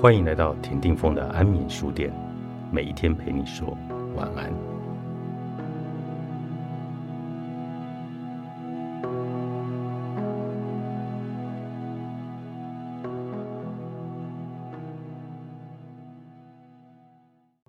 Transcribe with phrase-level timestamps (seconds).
[0.00, 2.10] 欢迎来到田定峰的安眠书店，
[2.72, 3.76] 每一天陪你说
[4.16, 4.50] 晚安。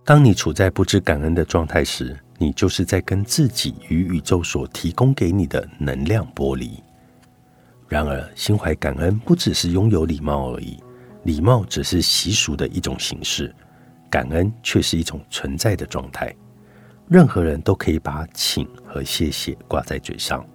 [0.05, 6.81] 当你处在不知感恩的状态时，你就是在跟自己与宇宙所提供给你的能量剥离。
[7.89, 10.81] 然而，心怀感恩不只是拥有礼貌而已，
[11.23, 13.53] 礼貌只是习俗的一种形式，
[14.09, 16.33] 感恩却是一种存在的状态。
[17.07, 20.45] 任何人都可以把“请”和“谢谢”挂在嘴上，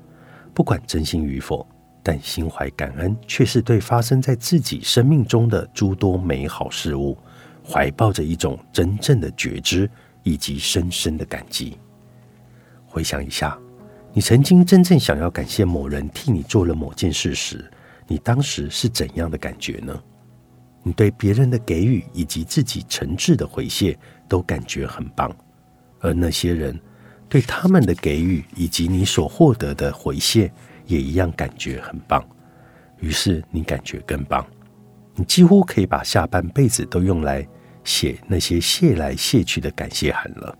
[0.54, 1.66] 不管真心与否，
[2.02, 7.16] 但心怀感恩却是对发生在自己生命中的诸多美好事物，
[7.64, 9.90] 怀抱着一种真正的觉知。
[10.26, 11.78] 以及深深的感激。
[12.84, 13.56] 回想一下，
[14.12, 17.64] 你曾经真正想要感谢某人替你做了某件事时，
[18.08, 20.02] 你当时是怎样的感觉呢？
[20.86, 23.98] 你对别人的给予以及自己诚挚的回谢
[24.28, 25.34] 都感觉很棒，
[25.98, 26.78] 而那些人
[27.28, 30.48] 对他们的给予以及你所获得的回谢
[30.86, 32.24] 也一样感觉很棒。
[33.00, 34.46] 于是你感觉更棒，
[35.16, 37.44] 你几乎可以把下半辈子都用来。
[37.82, 40.58] 写那些谢来谢去的感谢函了。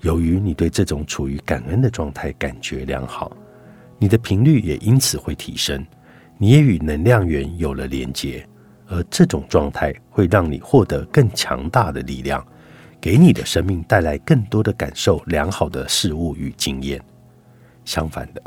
[0.00, 3.30] 由于你对这种处于感恩的状态感觉良好，
[3.96, 5.86] 你的频率也因此会提升，
[6.38, 8.44] 你也与能量源有了连接，
[8.92, 12.46] 而这种状态会让你获得更强大的力量，
[13.00, 17.02] 给你的生命带来更多的感受良好的事物与经验。
[17.86, 18.42] 相反的，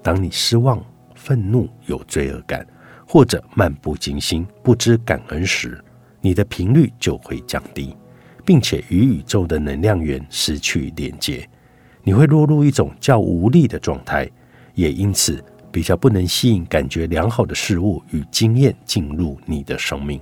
[0.00, 0.80] 当你失望、
[1.16, 2.64] 愤怒、有罪恶感，
[3.04, 5.82] 或者漫不经心、不知感恩时，
[6.20, 7.96] 你的频率就会降低，
[8.44, 11.48] 并且与宇宙的能量源失去连接，
[12.04, 14.30] 你会落入一种较无力的状态，
[14.74, 20.20] 也因此比较不能吸引感觉良好的事物与经验进入你的生命。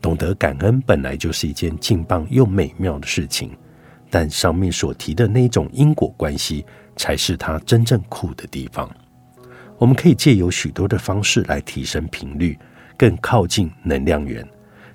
[0.00, 3.50] 懂得感恩本来就是一件劲棒又美妙的事情，
[4.10, 6.64] 但上面所提的那种因果关系
[6.96, 8.90] 才是它真正酷的地方。
[9.78, 12.58] 我们可以借由许多的方式来提升频率，
[12.96, 14.46] 更靠近能量源。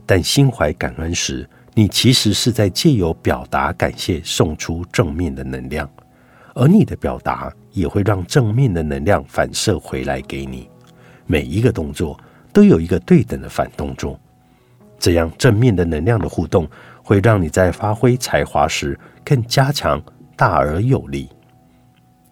[0.06, 5.90] 但心怀感恩时，你其实是在借由表达感谢，送出正面的能量，
[6.58, 10.68] 而你的表达也会让正面的能量反射回来给你。
[11.28, 12.20] 每一个动作
[12.52, 14.20] 都有一个对等的反动作，
[14.98, 16.68] 这样正面的能量的互动
[17.04, 20.02] 会让你在发挥才华时更加强、
[20.36, 21.30] 大而有力。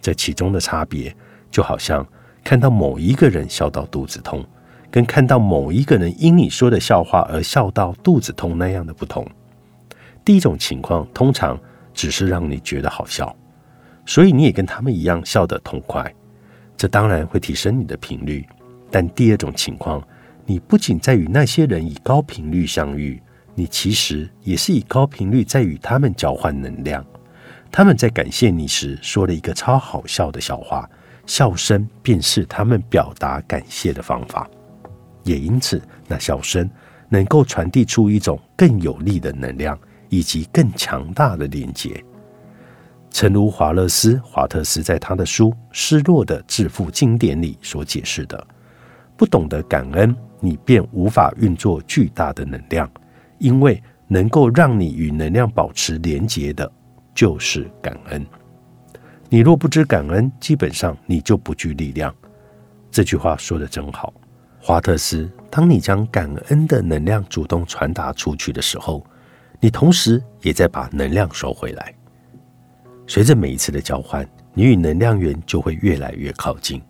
[0.02, 1.16] 这其中的差别，
[1.52, 2.03] 就好像
[2.44, 4.44] 看到某一个人笑到肚子痛。
[4.90, 9.28] 跟看到某一个人因你说的笑话而笑到肚子痛那样的不同。
[10.24, 11.59] 第一种情况通常
[11.94, 13.36] 只是让你觉得好笑，
[14.06, 16.14] 所以你也跟他们一样笑得痛快，
[16.78, 18.46] 这当然会提升你的频率。
[18.92, 20.02] 但第二种情况，
[20.46, 23.22] 你不仅在与那些人以高频率相遇，
[23.56, 27.06] 你其实也是以高频率在与他们交换能量。
[27.72, 30.90] 他们在感谢你时说了一个超好笑的笑话，
[31.26, 34.50] 笑声便是他们表达感谢的方法。
[35.24, 36.70] 也因此，那笑声
[37.10, 39.78] 能够传递出一种更有力的能量，
[40.10, 42.02] 以及更强大的连接。
[43.16, 48.46] 诚如华勒斯·华特斯在他的书《失落的致富经典》里所解释的
[49.16, 52.92] ：“不懂得感恩，你便无法运作巨大的能量，
[53.38, 56.70] 因为能够让你与能量保持连结的，
[57.14, 58.28] 就是感恩。
[59.30, 62.14] 你若不知感恩，基本上你就不具力量。”
[62.92, 64.14] 这句话说的真好。
[64.59, 69.02] 华特斯，当你将感恩的能量主动传达出去的时候，
[69.62, 71.96] 你同时也在把能量收回来。
[73.08, 76.82] 随着每一次的交换，你与能量源就会越来越靠近，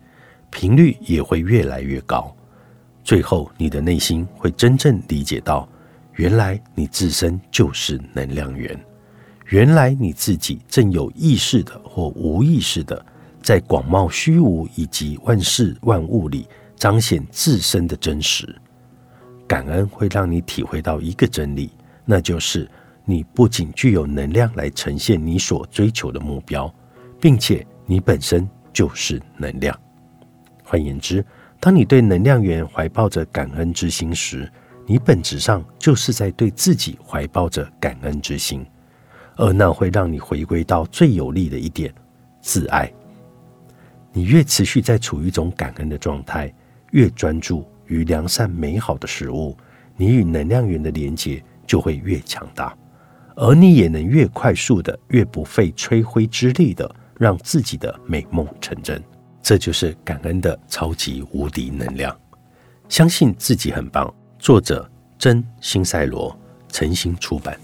[0.50, 2.34] 频率也会越来越高。
[3.04, 5.68] 最后，你的内心会真正理解到，
[6.14, 8.78] 原来你自身就是能量源，
[9.46, 13.04] 原来你自己正有意识的或无意识的，
[13.42, 16.46] 在广袤虚无以及万事万物里。
[16.78, 18.54] 彰显自身的真实，
[19.48, 21.70] 感恩会让你体会到一个真理，
[22.04, 22.70] 那就是
[23.06, 26.70] 你不仅具有能量来呈现你所追求的目标，
[27.18, 29.74] 并且你本身就是能量。
[30.62, 31.24] 换言之，
[31.58, 34.50] 当你对能量源怀抱着感恩之心时，
[34.84, 38.66] 你本质上就是在对自己怀抱着感恩之心，
[39.36, 41.94] 而那会让你回归到最有利的一点——
[42.42, 42.92] 自爱。
[44.12, 46.52] 你越持续在处于一种感恩的状态。
[46.92, 49.56] 越专注于良善美好的事物，
[49.96, 52.74] 你与能量源的连接就会越强大，
[53.36, 59.02] 而你也能越快速的、越不费吹灰之力的让自己的美梦成真。
[59.40, 62.14] 这就是感恩的超级无敌能量。
[62.88, 64.12] 相信自己很棒。
[64.38, 64.88] 作者：
[65.18, 66.36] 真新赛罗
[66.68, 67.58] 诚心出版。